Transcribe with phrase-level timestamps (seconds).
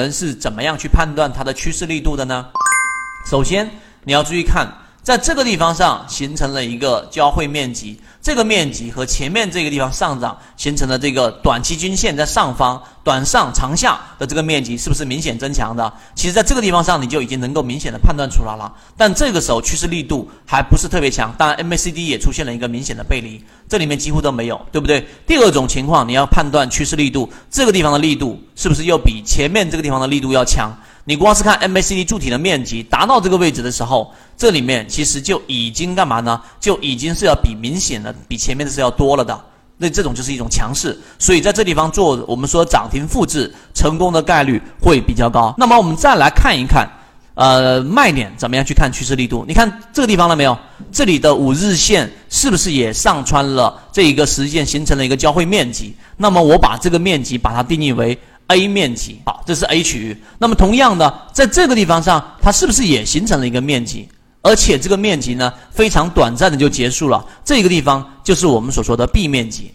[0.00, 2.46] 人是怎么样去判断它的趋势力度的呢？
[3.30, 3.68] 首先
[4.04, 4.66] 你要注意看，
[5.02, 7.98] 在这个地方上形成了一个交汇面积。
[8.22, 15.90] 这个面积和前面这个地方上涨形成的这个短期均线在上方短上长下的这个面积是不是明显增强的？
[16.14, 18.70] 其实，在这个地方上你就已经能够明显的判断出来了。
[18.94, 25.06] 但这个时候趋势力度还不是特别强，当然 MACD 也出现了一个明显的背离，这里面几乎都没有，对不对？
[25.26, 30.70] 第二种情况，你要判断趋势力度，这个地方的力度是不是又比前面这个地方的力度要强？
[31.04, 36.40] 你光是看 MACD 柱体的面积达到这个位置的时候，这里面其实就已经干嘛呢？
[36.60, 39.40] 就已经是要比明显的比前面的是要多了的。
[39.78, 45.54] 那这种就是一种强势，所以在这地方做我们说涨停复制成功的概率会比较高。
[45.56, 46.86] 那么我们再来看一看，
[47.32, 49.42] 呃，卖点怎么样去看趋势力度？
[49.48, 50.56] 你看这个地方了没有？
[50.92, 55.96] 这里的五日线是不是也上穿了这一个实线，形成了一个交汇面积？
[56.18, 58.16] 那么我把这个面积把它定义为。
[58.50, 60.16] A 面积好，这是 A 区域。
[60.38, 64.08] 那么同样的，在这个地方上，它是不是也形成了一个面积？
[64.42, 67.24] 而且这个面积呢，非常短暂的就结束了。
[67.44, 69.72] 这个地方就是我们所说的 B 面积，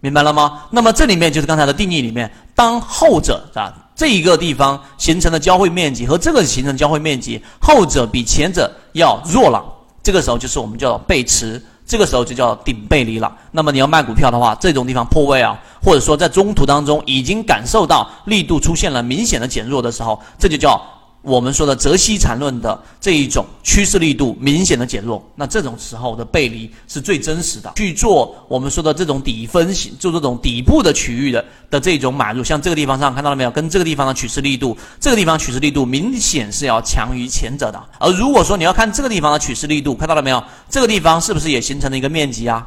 [0.00, 0.62] 明白了吗？
[0.70, 9.62] 那么这里面就是刚才的定义里面，当后者啊这一个地方形成的交汇面积和这个形成交汇面积，后者比前者要弱了，
[10.02, 11.62] 这个时候就是我们叫背驰。
[11.86, 13.32] 这个时候就叫顶背离了。
[13.52, 20.78] 那么你要卖股票的话，这种地方破位啊，或者说在中途当中已经感受到力度出现了明显的减弱的时候，这就叫。
[21.26, 27.72] 我们说的泽西缠论的这一种趋势力度明显的减弱，那这种时候的背离是最真实的。
[27.74, 33.50] 去做我们说的这种底分型，就这种底部的区域的的这种买入，像这个地方上看到了没有？
[33.50, 37.84] 跟这个地方的趋势力度，这个地方趋势力度明显是要强于前者的。
[37.98, 40.40] 而如果说你要看这个地方的趋势力度，看到了没有？
[40.70, 42.64] 这个地方是不是也形成了一个面积啊？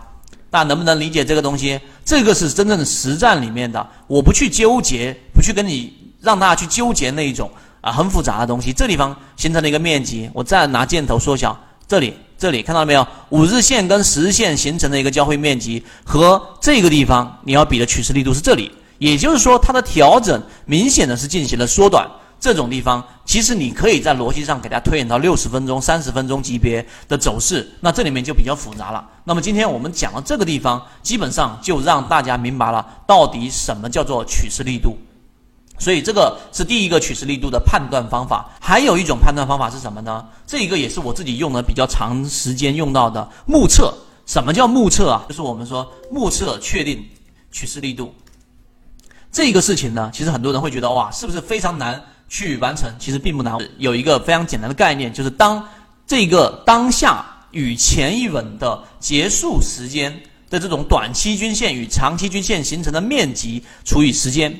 [0.49, 1.80] 大家能不能理解这个东西？
[2.03, 7.49] 这个是真正的实战里面的，我不去纠结，不去跟你让大家去纠结那一种。
[7.81, 8.73] 啊，很复杂的东西。
[8.73, 11.58] 这地方形成了一个面积，我再拿箭头缩小。
[11.88, 13.08] 这里，这里看到了没有？
[13.30, 18.71] 五日线跟十日线形成的一个交汇面积，和这个地方你要比的趋势力度是这里。
[18.99, 22.08] 也就是说，它的调整明显的是进行了缩短。
[22.39, 27.70] 这种地方，其实你可以在逻辑上给它推演到六十分钟、三十分钟级别的走势。
[27.81, 29.05] 那这里面就比较复杂了。
[29.25, 34.98] 那么今天我们讲到这个地方，基本上就让大家明白了到底什么叫做取势力度。
[35.80, 40.23] 所以这个是第一个取势力度的判断方法，还有一种判断方法是什么呢？
[40.45, 43.92] 这一个也是我自己用的比较长时间用到的目测。
[44.26, 45.26] 什么叫目测啊？
[45.28, 47.04] 就是我们说目测确定
[47.52, 48.14] 取势力度
[49.32, 52.94] 这个事情呢，其实很多人会觉得哇，是不是非常难去完成？
[53.00, 55.67] 其实并不难，有一个非常简单的概念，就是当
[56.06, 60.11] 这个当下与前一轮的结束时间
[60.50, 64.56] 的这种短期均线与长期均线形成的面积除以时间。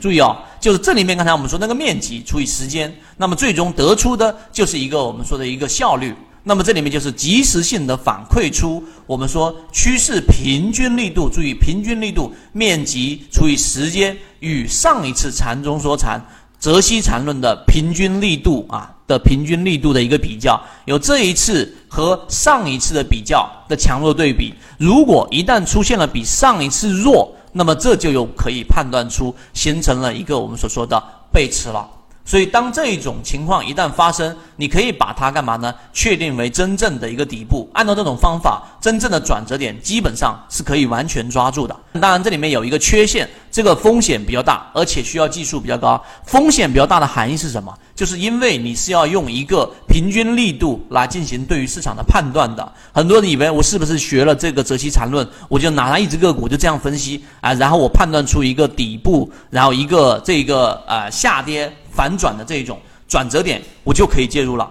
[0.00, 6.14] 注意哦，就是这里面刚才我们说那个面积除以时间，那么最终得出的就是一个我们说的一个效率。
[6.44, 16.24] 那么这里面就是及时性的反馈出我们说趋势平均力度，注意平均力度面积除以时间与上一次缠中说缠
[16.58, 24.54] 泽西缠论的平均力度啊的平均力度的一个比较，有这一次和上一次的比较的强弱对比。
[24.78, 31.02] 如果一旦出现了比上一次弱，那么这就有可以判断出形成了一个我们所说的
[31.32, 31.97] 背驰了。
[32.28, 35.74] 所以当这种情况一旦发生，你可以把它干嘛呢？
[35.94, 37.66] 确定为真正的一个底部。
[37.72, 41.74] 按照这种方法，真正的转折点基本上是可以完全抓住的。
[41.94, 46.04] 当然，这里面有一个缺陷，这个风险比较大，而且需要技术比较高。
[46.26, 47.74] 风险比较大的含义是什么？
[47.94, 52.70] 就是因为你是要用一个平均力度来进行对于市场的判断的。
[52.92, 61.72] 很多人以为我是不是学了这个泽西缠论，我就拿它一只个股就这样分析啊，然后我判断出一个底部，然后一个这个呃下跌。
[61.98, 62.78] 反转的这一种
[63.08, 64.70] 转折点，我就可以介入了。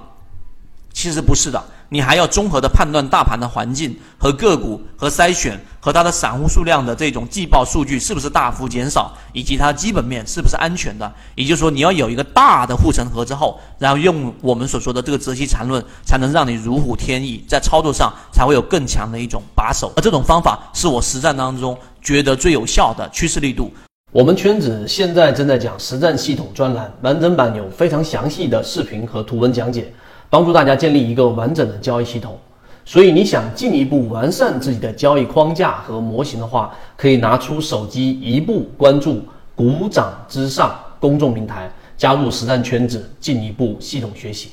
[0.94, 11.14] 其实不是的，你还要综合的判断大盘的环境和个股和筛选和它的散户数量的这种季报数据是不是大幅减少，以及它基本面是不是安全的。
[11.36, 19.92] 也就是说，你要有一个大的护城河之后，然后用我们所说的这个择期缠论，才能让你如虎添翼，在操作上才会有更强的一种把手。
[19.98, 23.72] 而这种方法是我实战当中觉得最有效的趋势力度。
[24.14, 29.92] 我们圈子现在正在讲实战系统专栏，完整版有非常详细的视频和图文讲解，
[30.30, 32.40] 帮助大家建立一个完整的交易系统。
[32.86, 39.22] 所以你想进一步完善自己的交易框架和模型的话，可以拿出手机一步关注
[39.54, 44.52] “股掌之上”公众平台，加入实战圈子，进一步系统学习。